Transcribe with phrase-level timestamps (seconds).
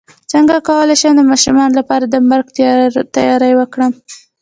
[0.31, 2.45] څنګه کولی شم د ماشومانو لپاره د مرګ
[3.15, 3.91] تیاری وکړم